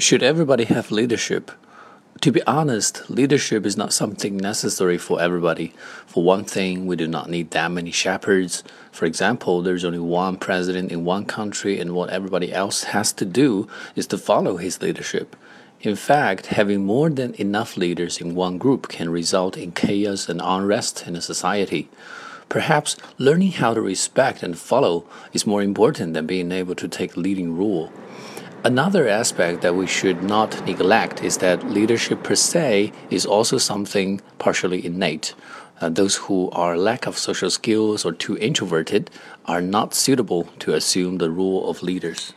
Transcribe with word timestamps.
Should 0.00 0.22
everybody 0.22 0.64
have 0.64 0.90
leadership? 0.90 1.50
To 2.22 2.32
be 2.32 2.42
honest, 2.44 3.10
leadership 3.10 3.66
is 3.66 3.76
not 3.76 3.92
something 3.92 4.34
necessary 4.34 4.96
for 4.96 5.20
everybody. 5.20 5.74
For 6.06 6.24
one 6.24 6.44
thing, 6.44 6.86
we 6.86 6.96
do 6.96 7.06
not 7.06 7.28
need 7.28 7.50
that 7.50 7.70
many 7.70 7.90
shepherds. 7.90 8.64
For 8.92 9.04
example, 9.04 9.60
there's 9.60 9.84
only 9.84 9.98
one 9.98 10.38
president 10.38 10.90
in 10.90 11.04
one 11.04 11.26
country, 11.26 11.78
and 11.78 11.92
what 11.92 12.08
everybody 12.08 12.50
else 12.50 12.84
has 12.84 13.12
to 13.12 13.26
do 13.26 13.68
is 13.94 14.06
to 14.06 14.16
follow 14.16 14.56
his 14.56 14.80
leadership. 14.80 15.36
In 15.82 15.96
fact, 15.96 16.46
having 16.46 16.86
more 16.86 17.10
than 17.10 17.34
enough 17.34 17.76
leaders 17.76 18.22
in 18.22 18.34
one 18.34 18.56
group 18.56 18.88
can 18.88 19.10
result 19.10 19.58
in 19.58 19.72
chaos 19.72 20.30
and 20.30 20.40
unrest 20.42 21.06
in 21.06 21.14
a 21.14 21.20
society. 21.20 21.90
Perhaps 22.48 22.96
learning 23.18 23.52
how 23.52 23.74
to 23.74 23.82
respect 23.82 24.42
and 24.42 24.58
follow 24.58 25.04
is 25.34 25.46
more 25.46 25.62
important 25.62 26.14
than 26.14 26.26
being 26.26 26.52
able 26.52 26.74
to 26.76 26.88
take 26.88 27.18
leading 27.18 27.54
role. 27.54 27.92
Another 28.62 29.08
aspect 29.08 29.62
that 29.62 29.74
we 29.74 29.86
should 29.86 30.22
not 30.22 30.66
neglect 30.66 31.24
is 31.24 31.38
that 31.38 31.70
leadership 31.70 32.22
per 32.22 32.34
se 32.34 32.92
is 33.08 33.24
also 33.24 33.56
something 33.56 34.20
partially 34.38 34.84
innate. 34.84 35.32
Uh, 35.80 35.88
those 35.88 36.16
who 36.16 36.50
are 36.50 36.76
lack 36.76 37.06
of 37.06 37.16
social 37.16 37.48
skills 37.48 38.04
or 38.04 38.12
too 38.12 38.36
introverted 38.36 39.10
are 39.46 39.62
not 39.62 39.94
suitable 39.94 40.44
to 40.58 40.74
assume 40.74 41.16
the 41.16 41.30
role 41.30 41.70
of 41.70 41.82
leaders. 41.82 42.34